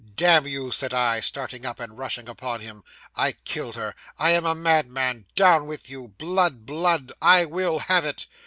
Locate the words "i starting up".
0.95-1.79